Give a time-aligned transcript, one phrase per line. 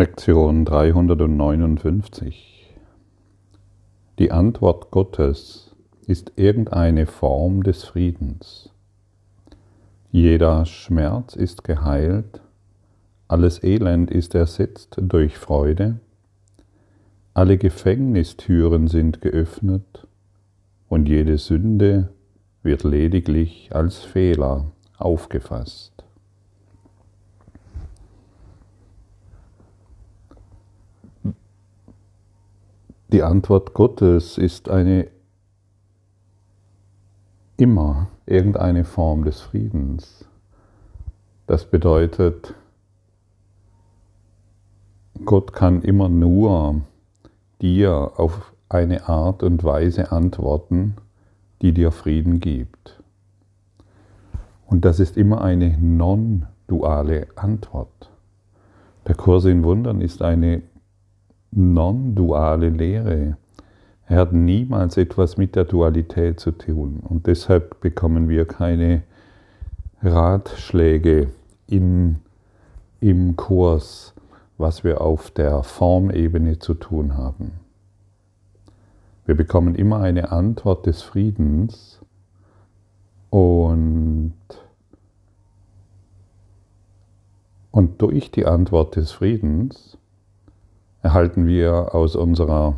[0.00, 2.74] Lektion 359
[4.18, 5.76] Die Antwort Gottes
[6.06, 8.70] ist irgendeine Form des Friedens.
[10.10, 12.40] Jeder Schmerz ist geheilt,
[13.28, 16.00] alles Elend ist ersetzt durch Freude,
[17.34, 20.08] alle Gefängnistüren sind geöffnet
[20.88, 22.08] und jede Sünde
[22.62, 25.89] wird lediglich als Fehler aufgefasst.
[33.12, 35.08] Die Antwort Gottes ist eine
[37.56, 40.26] immer irgendeine Form des Friedens.
[41.48, 42.54] Das bedeutet,
[45.24, 46.82] Gott kann immer nur
[47.60, 50.94] dir auf eine Art und Weise antworten,
[51.62, 53.02] die dir Frieden gibt.
[54.66, 58.08] Und das ist immer eine non-duale Antwort.
[59.08, 60.62] Der Kurs in Wundern ist eine
[61.52, 63.36] non-duale Lehre.
[64.06, 69.02] Hat niemals etwas mit der Dualität zu tun und deshalb bekommen wir keine
[70.02, 71.28] Ratschläge
[71.68, 72.16] in,
[73.00, 74.14] im Kurs,
[74.58, 77.52] was wir auf der Formebene zu tun haben.
[79.26, 82.00] Wir bekommen immer eine Antwort des Friedens
[83.30, 84.34] und,
[87.70, 89.96] und durch die Antwort des Friedens
[91.02, 92.74] erhalten wir aus unserer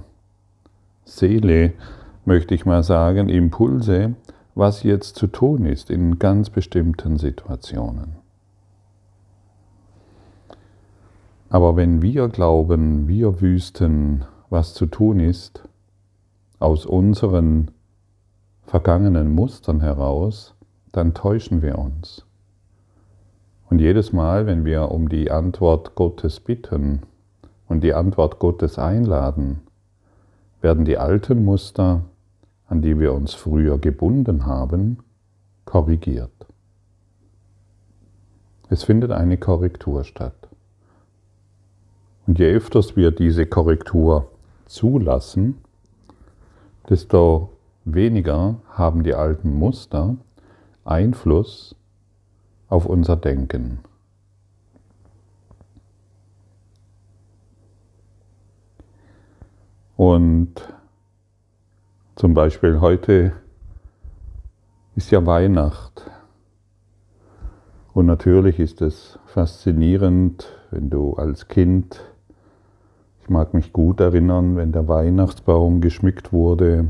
[1.05, 1.73] Seele,
[2.25, 4.15] möchte ich mal sagen, Impulse,
[4.55, 8.17] was jetzt zu tun ist in ganz bestimmten Situationen.
[11.49, 15.69] Aber wenn wir glauben, wir wüssten, was zu tun ist,
[16.59, 17.71] aus unseren
[18.63, 20.55] vergangenen Mustern heraus,
[20.93, 22.25] dann täuschen wir uns.
[23.69, 27.03] Und jedes Mal, wenn wir um die Antwort Gottes bitten,
[27.73, 29.61] und die Antwort Gottes einladen,
[30.61, 32.03] werden die alten Muster,
[32.69, 34.99] an die wir uns früher gebunden haben,
[35.65, 36.31] korrigiert.
[38.69, 40.35] Es findet eine Korrektur statt.
[42.27, 44.29] Und je öfters wir diese Korrektur
[44.67, 45.57] zulassen,
[46.91, 47.53] desto
[47.87, 50.17] weniger haben die alten Muster
[50.85, 51.75] Einfluss
[52.69, 53.79] auf unser Denken.
[60.05, 60.55] Und
[62.17, 63.35] zum Beispiel heute
[64.97, 66.11] ist ja Weihnacht.
[67.95, 72.01] Und natürlich ist es faszinierend, wenn du als Kind,
[73.21, 76.89] ich mag mich gut erinnern, wenn der Weihnachtsbaum geschmückt wurde.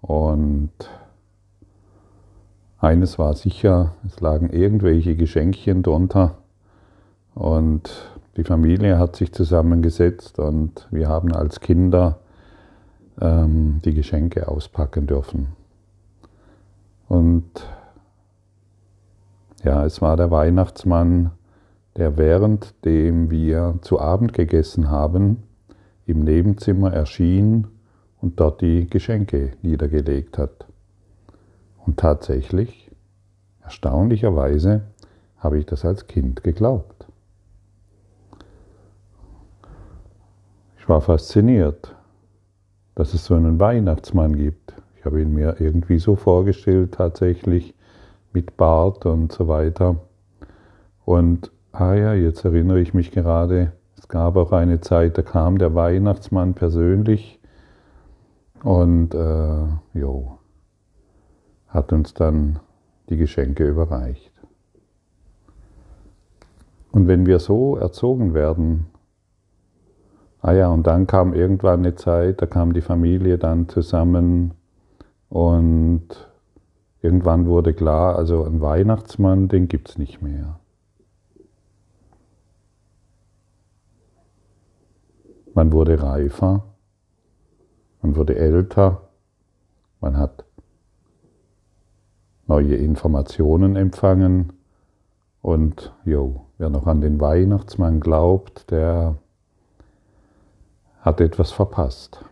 [0.00, 0.72] Und
[2.80, 6.38] eines war sicher, es lagen irgendwelche Geschenkchen drunter.
[7.36, 7.92] Und
[8.36, 12.18] die Familie hat sich zusammengesetzt und wir haben als Kinder
[13.20, 15.48] ähm, die Geschenke auspacken dürfen.
[17.08, 17.44] Und
[19.62, 21.30] ja, es war der Weihnachtsmann,
[21.96, 25.42] der währenddem wir zu Abend gegessen haben,
[26.06, 27.68] im Nebenzimmer erschien
[28.20, 30.66] und dort die Geschenke niedergelegt hat.
[31.86, 32.90] Und tatsächlich,
[33.62, 34.82] erstaunlicherweise,
[35.38, 37.06] habe ich das als Kind geglaubt.
[40.78, 41.94] Ich war fasziniert
[42.94, 44.74] dass es so einen Weihnachtsmann gibt.
[44.96, 47.74] Ich habe ihn mir irgendwie so vorgestellt, tatsächlich
[48.32, 49.96] mit Bart und so weiter.
[51.04, 55.58] Und ah ja, jetzt erinnere ich mich gerade, es gab auch eine Zeit, da kam
[55.58, 57.40] der Weihnachtsmann persönlich
[58.62, 60.38] und äh, jo,
[61.68, 62.60] hat uns dann
[63.08, 64.32] die Geschenke überreicht.
[66.92, 68.86] Und wenn wir so erzogen werden,
[70.46, 74.52] Ah ja, und dann kam irgendwann eine Zeit, da kam die Familie dann zusammen
[75.30, 76.06] und
[77.00, 80.60] irgendwann wurde klar, also ein Weihnachtsmann, den gibt es nicht mehr.
[85.54, 86.62] Man wurde reifer,
[88.02, 89.00] man wurde älter,
[90.02, 90.44] man hat
[92.46, 94.52] neue Informationen empfangen
[95.40, 99.16] und jo, wer noch an den Weihnachtsmann glaubt, der
[101.04, 102.24] hat etwas verpasst.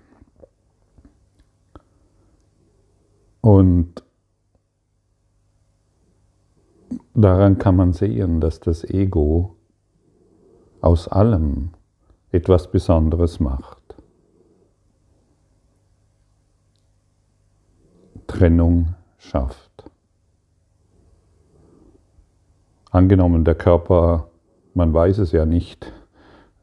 [3.43, 4.03] Und
[7.13, 9.57] daran kann man sehen, dass das Ego
[10.81, 11.73] aus allem
[12.31, 13.83] etwas Besonderes macht.
[18.27, 19.85] Trennung schafft.
[22.91, 24.29] Angenommen, der Körper,
[24.73, 25.93] man weiß es ja nicht,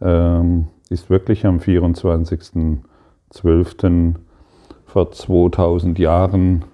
[0.02, 4.16] ähm, ist wirklich am 24.12.
[4.86, 6.66] vor 2000 Jahren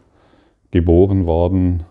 [0.72, 1.84] geboren worden.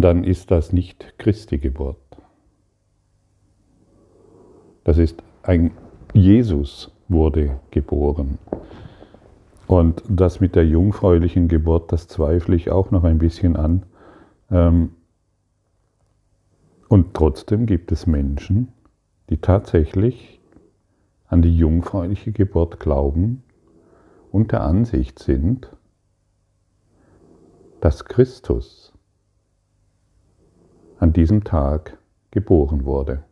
[0.00, 1.96] dann ist das nicht Christi Geburt.
[4.84, 5.72] Das ist ein
[6.12, 8.38] Jesus wurde geboren.
[9.66, 13.82] Und das mit der jungfräulichen Geburt, das zweifle ich auch noch ein bisschen an.
[14.50, 14.90] Ähm,
[16.88, 18.72] und trotzdem gibt es Menschen,
[19.30, 20.40] die tatsächlich
[21.26, 23.42] an die jungfräuliche Geburt glauben
[24.30, 25.70] und der Ansicht sind,
[27.80, 28.92] dass Christus
[30.98, 31.98] an diesem Tag
[32.30, 33.24] geboren wurde.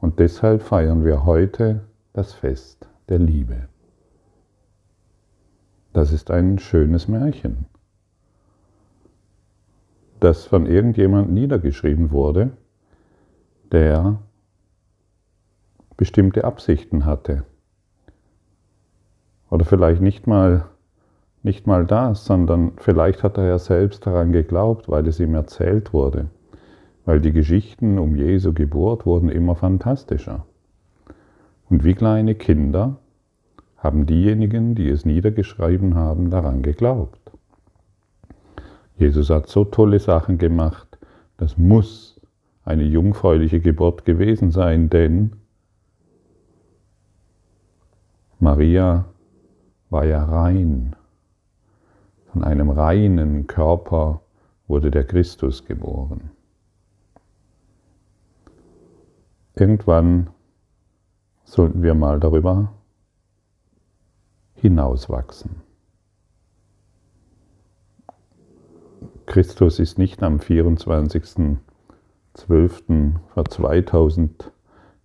[0.00, 3.68] Und deshalb feiern wir heute das Fest der Liebe.
[5.92, 7.66] Das ist ein schönes Märchen,
[10.22, 12.50] das von irgendjemand niedergeschrieben wurde,
[13.72, 14.18] der
[15.96, 17.44] bestimmte Absichten hatte.
[19.50, 20.66] Oder vielleicht nicht mal,
[21.42, 25.92] nicht mal das, sondern vielleicht hat er ja selbst daran geglaubt, weil es ihm erzählt
[25.92, 26.28] wurde.
[27.04, 30.46] Weil die Geschichten um Jesu Geburt wurden immer fantastischer.
[31.68, 32.96] Und wie kleine Kinder
[33.76, 37.21] haben diejenigen, die es niedergeschrieben haben, daran geglaubt.
[39.02, 40.96] Jesus hat so tolle Sachen gemacht,
[41.36, 42.20] das muss
[42.64, 45.32] eine jungfräuliche Geburt gewesen sein, denn
[48.38, 49.06] Maria
[49.90, 50.94] war ja rein.
[52.30, 54.20] Von einem reinen Körper
[54.68, 56.30] wurde der Christus geboren.
[59.56, 60.30] Irgendwann
[61.42, 62.72] sollten wir mal darüber
[64.54, 65.71] hinauswachsen.
[69.32, 71.56] Christus ist nicht am 24.12.
[73.32, 74.52] vor 2000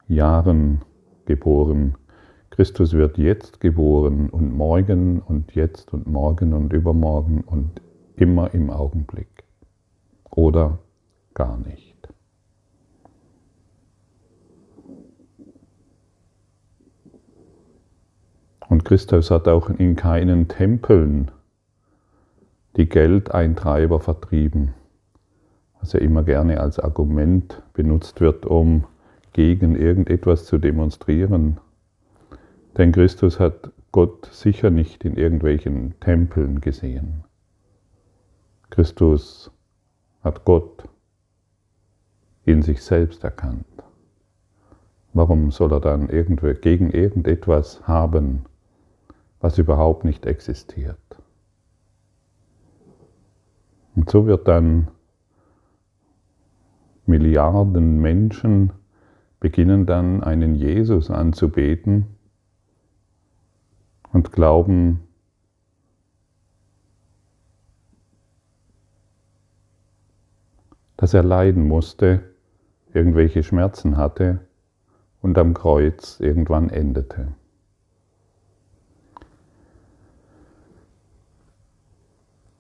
[0.10, 0.82] Jahren
[1.24, 1.96] geboren.
[2.50, 7.82] Christus wird jetzt geboren und morgen und jetzt und morgen und übermorgen und
[8.18, 9.46] immer im Augenblick.
[10.30, 10.80] Oder
[11.34, 12.10] gar nicht.
[18.68, 21.32] Und Christus hat auch in keinen Tempeln
[22.78, 24.74] die Geldeintreiber vertrieben,
[25.80, 28.86] was ja immer gerne als Argument benutzt wird, um
[29.34, 31.60] gegen irgendetwas zu demonstrieren.
[32.78, 37.24] Denn Christus hat Gott sicher nicht in irgendwelchen Tempeln gesehen.
[38.70, 39.52] Christus
[40.24, 40.88] hat Gott
[42.46, 43.66] in sich selbst erkannt.
[45.14, 48.46] Warum soll er dann gegen irgendetwas haben,
[49.40, 50.98] was überhaupt nicht existiert.
[53.98, 54.90] Und so wird dann
[57.08, 58.72] Milliarden Menschen
[59.40, 62.06] beginnen dann einen Jesus anzubeten
[64.14, 65.00] und glauben,
[70.98, 72.22] dass er leiden musste,
[72.94, 74.42] irgendwelche Schmerzen hatte
[75.24, 77.30] und am Kreuz irgendwann endete.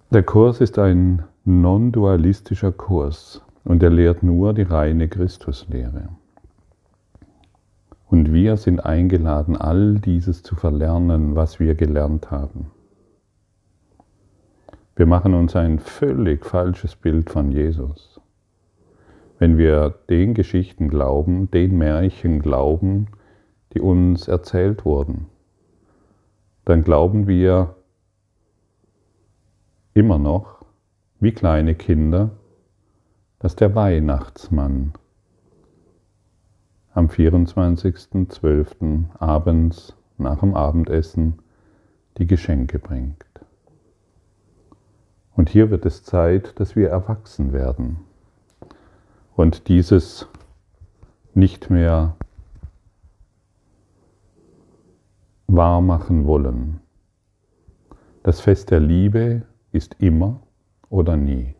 [0.09, 6.07] Der Kurs ist ein non-dualistischer Kurs und er lehrt nur die reine Christuslehre.
[8.09, 12.71] Und wir sind eingeladen, all dieses zu verlernen, was wir gelernt haben.
[14.95, 18.21] Wir machen uns ein völlig falsches Bild von Jesus.
[19.39, 23.07] Wenn wir den Geschichten glauben, den Märchen glauben,
[23.73, 25.25] die uns erzählt wurden,
[26.63, 27.75] dann glauben wir,
[29.97, 30.63] immer noch,
[31.19, 32.29] wie kleine Kinder,
[33.39, 34.93] dass der Weihnachtsmann
[36.93, 39.05] am 24.12.
[39.17, 41.39] abends nach dem Abendessen
[42.19, 43.25] die Geschenke bringt.
[45.35, 47.97] Und hier wird es Zeit, dass wir erwachsen werden
[49.35, 50.27] und dieses
[51.33, 52.15] nicht mehr
[55.47, 56.81] wahrmachen wollen.
[58.21, 59.41] Das Fest der Liebe
[59.77, 60.41] ist immer
[60.89, 61.53] oder nie.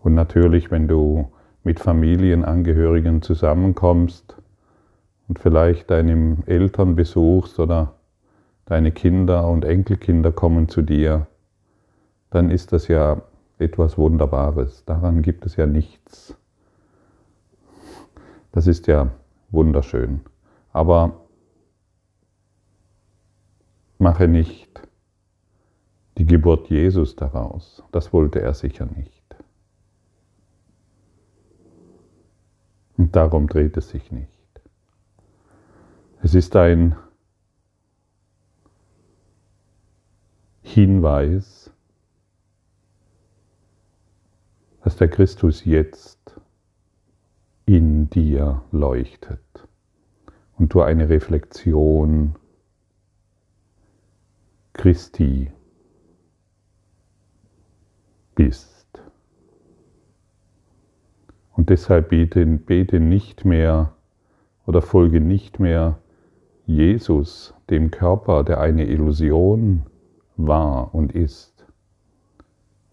[0.00, 1.32] Und natürlich, wenn du
[1.64, 4.36] mit Familienangehörigen zusammenkommst
[5.28, 7.94] und vielleicht deine Eltern besuchst oder
[8.66, 11.26] deine Kinder und Enkelkinder kommen zu dir,
[12.30, 13.22] dann ist das ja
[13.58, 14.84] etwas Wunderbares.
[14.84, 16.36] Daran gibt es ja nichts.
[18.52, 19.10] Das ist ja
[19.50, 20.20] wunderschön.
[20.72, 21.23] Aber
[24.04, 24.82] mache nicht
[26.18, 27.82] die Geburt Jesus daraus.
[27.90, 29.34] Das wollte er sicher nicht.
[32.98, 34.28] Und darum dreht es sich nicht.
[36.22, 36.96] Es ist ein
[40.60, 41.70] Hinweis,
[44.82, 46.38] dass der Christus jetzt
[47.64, 49.66] in dir leuchtet
[50.58, 52.36] und du eine Reflexion
[54.74, 55.50] Christi
[58.34, 59.02] bist.
[61.52, 63.94] Und deshalb bete, bete nicht mehr
[64.66, 65.98] oder folge nicht mehr
[66.66, 69.86] Jesus, dem Körper, der eine Illusion
[70.36, 71.64] war und ist,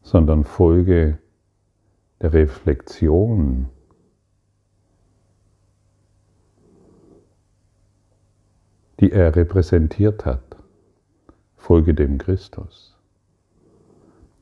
[0.02, 1.18] sondern folge
[2.22, 3.70] der Reflexion
[9.02, 10.51] die er repräsentiert hat.
[11.62, 12.98] Folge dem Christus.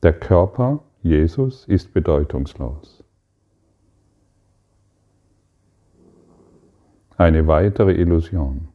[0.02, 3.04] Der Körper, Jesus, ist bedeutungslos.
[7.18, 8.68] Eine weitere Illusion.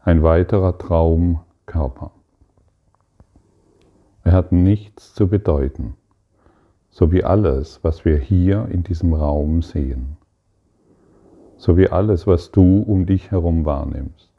[0.00, 2.10] Ein weiterer Traumkörper.
[4.24, 5.94] Er hat nichts zu bedeuten,
[6.90, 10.16] so wie alles, was wir hier in diesem Raum sehen,
[11.56, 14.32] so wie alles, was du um dich herum wahrnimmst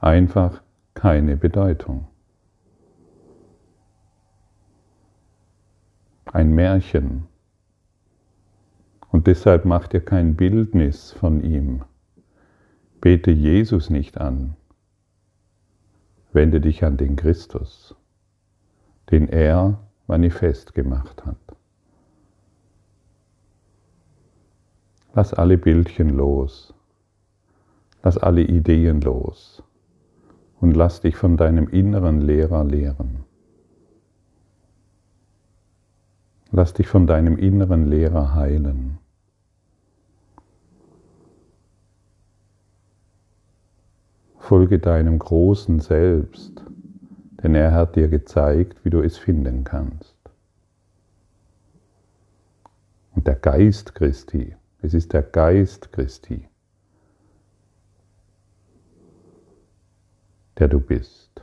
[0.00, 0.62] einfach
[0.94, 2.06] keine Bedeutung.
[6.26, 7.26] Ein Märchen.
[9.10, 11.84] Und deshalb mach dir kein Bildnis von ihm.
[13.00, 14.56] Bete Jesus nicht an.
[16.32, 17.96] Wende dich an den Christus,
[19.10, 21.36] den er manifest gemacht hat.
[25.12, 26.72] Lass alle Bildchen los.
[28.02, 29.64] Lass alle Ideen los
[30.60, 33.24] und lass dich von deinem inneren Lehrer lehren.
[36.52, 38.98] Lass dich von deinem inneren Lehrer heilen.
[44.38, 46.64] Folge deinem großen Selbst,
[47.42, 50.16] denn er hat dir gezeigt, wie du es finden kannst.
[53.14, 56.49] Und der Geist Christi, es ist der Geist Christi,
[60.60, 61.42] der du bist.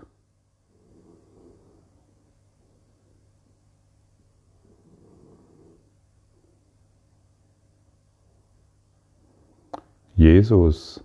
[10.16, 11.04] Jesus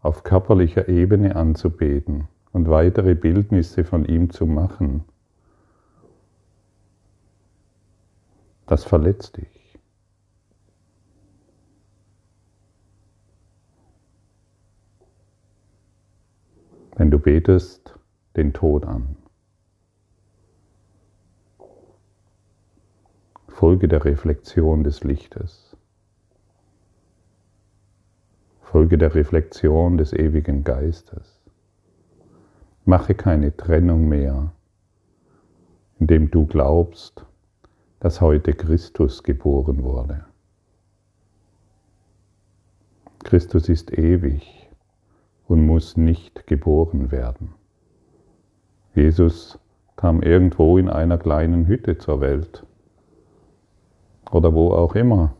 [0.00, 5.04] auf körperlicher Ebene anzubeten und weitere Bildnisse von ihm zu machen,
[8.66, 9.55] das verletzt dich.
[16.98, 17.94] Wenn du betest
[18.36, 19.16] den Tod an.
[23.48, 25.76] Folge der Reflexion des Lichtes.
[28.62, 31.42] Folge der Reflexion des ewigen Geistes.
[32.86, 34.52] Mache keine Trennung mehr,
[35.98, 37.26] indem du glaubst,
[38.00, 40.24] dass heute Christus geboren wurde.
[43.22, 44.65] Christus ist ewig
[45.48, 47.54] und muss nicht geboren werden.
[48.94, 49.58] Jesus
[49.96, 52.66] kam irgendwo in einer kleinen Hütte zur Welt
[54.30, 55.34] oder wo auch immer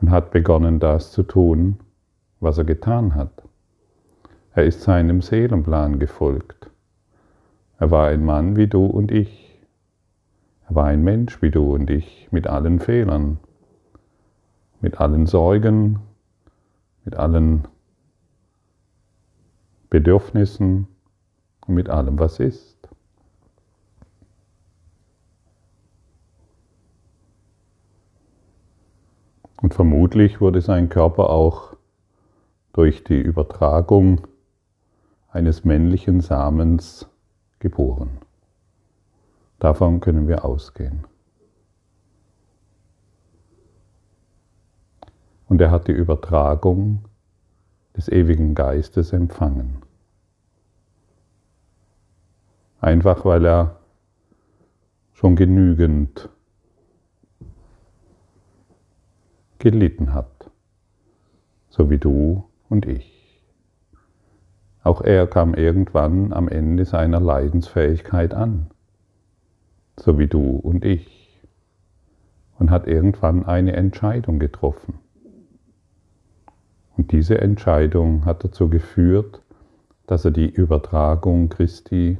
[0.00, 1.78] und hat begonnen, das zu tun,
[2.40, 3.42] was er getan hat.
[4.54, 6.70] Er ist seinem Seelenplan gefolgt.
[7.78, 9.60] Er war ein Mann wie du und ich.
[10.68, 13.38] Er war ein Mensch wie du und ich, mit allen Fehlern,
[14.80, 16.00] mit allen Sorgen,
[17.04, 17.68] mit allen
[19.90, 20.88] Bedürfnissen
[21.66, 22.76] und mit allem, was ist.
[29.62, 31.76] Und vermutlich wurde sein Körper auch
[32.72, 34.26] durch die Übertragung
[35.28, 37.08] eines männlichen Samens
[37.58, 38.18] geboren.
[39.58, 41.04] Davon können wir ausgehen.
[45.48, 47.04] Und er hat die Übertragung
[47.96, 49.78] des ewigen Geistes empfangen.
[52.80, 53.80] Einfach weil er
[55.14, 56.28] schon genügend
[59.58, 60.50] gelitten hat,
[61.70, 63.42] so wie du und ich.
[64.82, 68.70] Auch er kam irgendwann am Ende seiner Leidensfähigkeit an,
[69.98, 71.42] so wie du und ich,
[72.58, 75.00] und hat irgendwann eine Entscheidung getroffen.
[76.96, 79.42] Und diese Entscheidung hat dazu geführt,
[80.06, 82.18] dass er die Übertragung Christi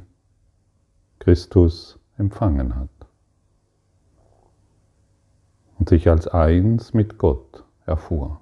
[1.19, 2.89] Christus empfangen hat
[5.79, 8.41] und sich als eins mit Gott erfuhr.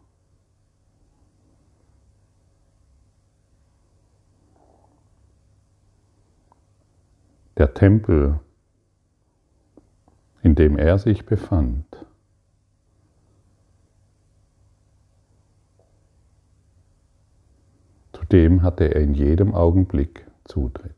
[7.57, 8.39] Der Tempel,
[10.41, 11.85] in dem er sich befand,
[18.35, 20.91] dem hatte er in jedem Augenblick Zutritt.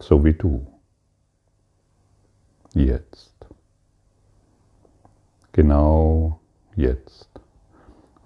[0.00, 0.66] So wie du.
[2.74, 3.46] Jetzt.
[5.52, 6.40] Genau
[6.74, 7.30] jetzt.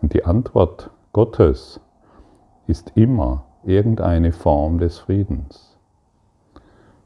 [0.01, 1.79] Und die Antwort Gottes
[2.69, 5.77] ist immer irgendeine Form des Friedens.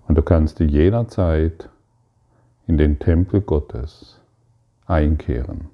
[0.07, 1.71] Und du kannst jederzeit
[2.69, 4.21] in den Tempel Gottes
[4.87, 5.69] einkehren.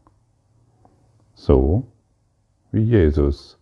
[1.34, 1.86] So
[2.70, 3.58] wie Jesus,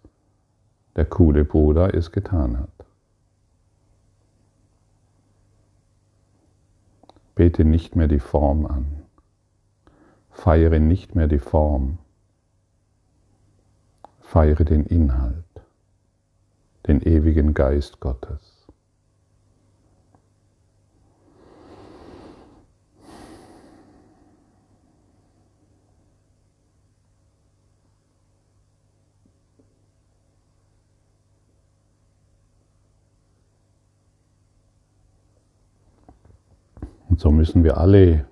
[0.96, 2.86] der coole Bruder, es getan hat.
[7.34, 9.02] Bete nicht mehr die Form an.
[10.30, 11.98] Feiere nicht mehr die Form.
[14.20, 15.44] Feiere den Inhalt,
[16.86, 18.49] den ewigen Geist Gottes.
[37.20, 38.24] So müssen wir alle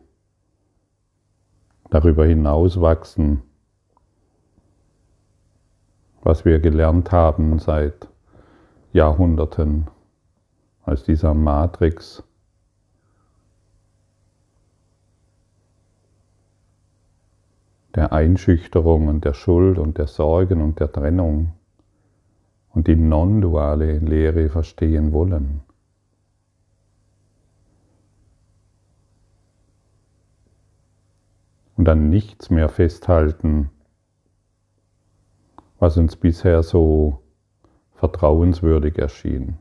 [1.90, 3.42] darüber hinaus wachsen,
[6.22, 8.08] was wir gelernt haben seit
[8.94, 9.88] Jahrhunderten
[10.86, 12.24] aus dieser Matrix.
[17.94, 21.52] der Einschüchterung und der Schuld und der Sorgen und der Trennung
[22.70, 25.67] und die non-duale Lehre verstehen wollen.
[31.88, 33.70] An nichts mehr festhalten,
[35.78, 37.22] was uns bisher so
[37.94, 39.58] vertrauenswürdig erschien.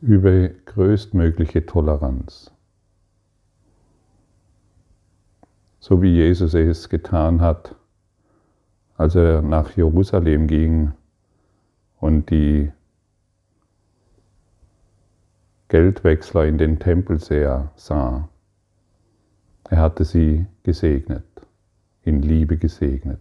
[0.00, 2.50] Übe größtmögliche Toleranz.
[5.80, 7.76] So wie Jesus es getan hat,
[8.96, 10.92] als er nach Jerusalem ging
[12.00, 12.72] und die
[15.68, 18.28] Geldwechsler in den Tempel sah.
[19.70, 21.24] Er hatte sie gesegnet,
[22.02, 23.20] in Liebe gesegnet,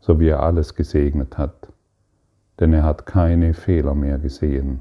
[0.00, 1.72] so wie er alles gesegnet hat,
[2.58, 4.80] denn er hat keine Fehler mehr gesehen,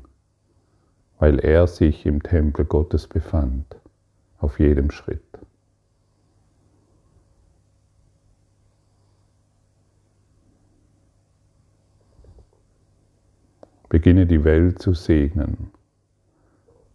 [1.20, 3.76] weil er sich im Tempel Gottes befand,
[4.40, 5.22] auf jedem Schritt.
[13.90, 15.72] Beginne die Welt zu segnen.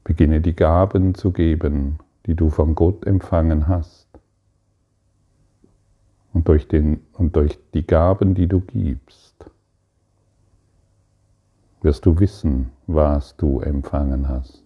[0.05, 4.09] Beginne die Gaben zu geben, die du von Gott empfangen hast.
[6.33, 9.51] Und durch, den, und durch die Gaben, die du gibst,
[11.83, 14.65] wirst du wissen, was du empfangen hast.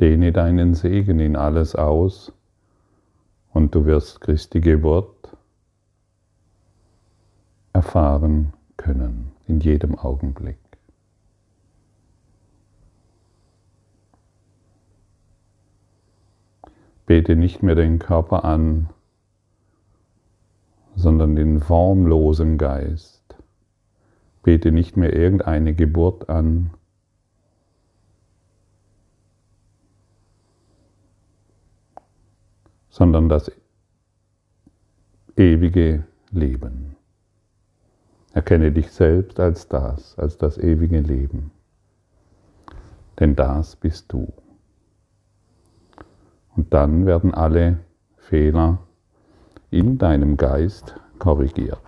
[0.00, 2.32] Dehne deinen Segen in alles aus
[3.52, 5.36] und du wirst Christi Geburt
[7.72, 10.61] erfahren können in jedem Augenblick.
[17.12, 18.88] Bete nicht mehr den Körper an,
[20.96, 23.36] sondern den formlosen Geist.
[24.42, 26.70] Bete nicht mehr irgendeine Geburt an,
[32.88, 33.52] sondern das
[35.36, 36.96] ewige Leben.
[38.32, 41.50] Erkenne dich selbst als das, als das ewige Leben.
[43.20, 44.32] Denn das bist du.
[46.56, 47.78] Und dann werden alle
[48.16, 48.78] Fehler
[49.70, 51.80] in deinem Geist korrigiert.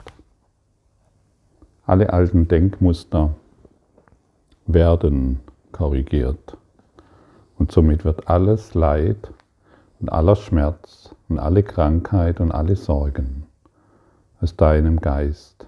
[1.86, 3.34] Alle alten Denkmuster
[4.66, 5.40] werden
[5.72, 6.56] korrigiert.
[7.58, 9.32] Und somit wird alles Leid
[10.00, 13.46] und aller Schmerz und alle Krankheit und alle Sorgen
[14.40, 15.66] aus deinem Geist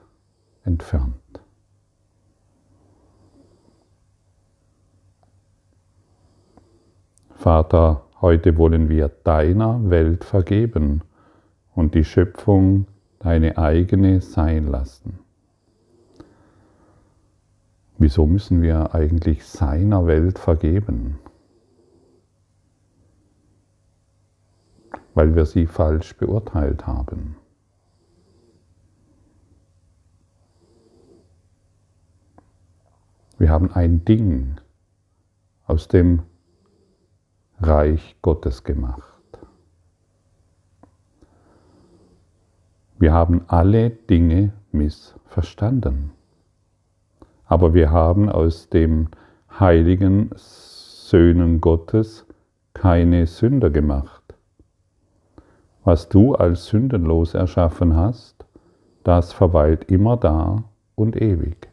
[0.64, 1.14] entfernt.
[7.34, 11.02] Vater, Heute wollen wir deiner Welt vergeben
[11.74, 12.86] und die Schöpfung
[13.18, 15.18] deine eigene sein lassen.
[17.98, 21.18] Wieso müssen wir eigentlich seiner Welt vergeben?
[25.16, 27.36] weil wir sie falsch beurteilt haben.
[33.38, 34.60] Wir haben ein Ding
[35.64, 36.22] aus dem
[37.60, 39.02] Reich Gottes gemacht.
[42.98, 46.12] Wir haben alle Dinge missverstanden.
[47.46, 49.08] Aber wir haben aus dem
[49.58, 52.26] heiligen Söhnen Gottes
[52.74, 54.22] keine Sünder gemacht.
[55.82, 58.44] Was du als sündenlos erschaffen hast,
[59.02, 60.64] das verweilt immer da
[60.94, 61.68] und ewig.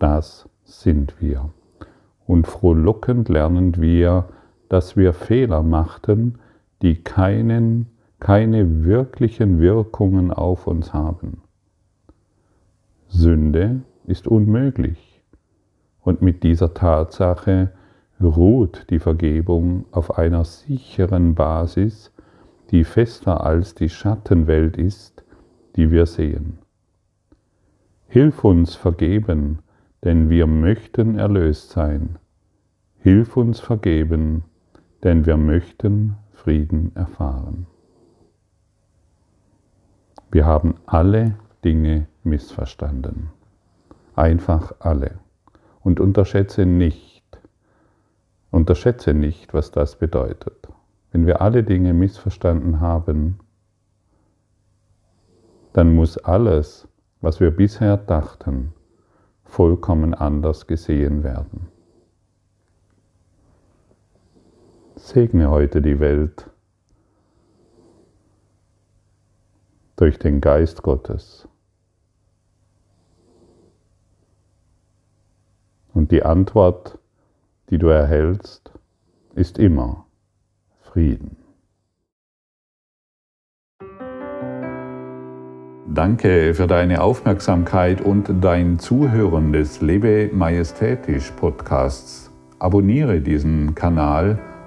[0.00, 1.50] Das sind wir.
[2.26, 4.24] Und frohlockend lernen wir,
[4.72, 6.38] dass wir Fehler machten,
[6.80, 7.88] die keinen,
[8.20, 11.42] keine wirklichen Wirkungen auf uns haben.
[13.06, 15.22] Sünde ist unmöglich.
[16.00, 17.72] Und mit dieser Tatsache
[18.18, 22.10] ruht die Vergebung auf einer sicheren Basis,
[22.70, 25.22] die fester als die Schattenwelt ist,
[25.76, 26.56] die wir sehen.
[28.08, 29.58] Hilf uns vergeben,
[30.02, 32.18] denn wir möchten erlöst sein.
[32.96, 34.44] Hilf uns vergeben,
[35.02, 37.66] denn wir möchten Frieden erfahren.
[40.30, 43.30] Wir haben alle Dinge missverstanden.
[44.14, 45.18] Einfach alle.
[45.80, 47.24] Und unterschätze nicht,
[48.50, 50.68] unterschätze nicht, was das bedeutet.
[51.10, 53.38] Wenn wir alle Dinge missverstanden haben,
[55.72, 56.88] dann muss alles,
[57.20, 58.72] was wir bisher dachten,
[59.44, 61.71] vollkommen anders gesehen werden.
[65.04, 66.48] Segne heute die Welt
[69.96, 71.48] durch den Geist Gottes.
[75.92, 77.00] Und die Antwort,
[77.68, 78.70] die du erhältst,
[79.34, 80.06] ist immer
[80.82, 81.36] Frieden.
[85.92, 92.30] Danke für deine Aufmerksamkeit und dein Zuhören des Lebe Majestätisch Podcasts.
[92.60, 94.38] Abonniere diesen Kanal,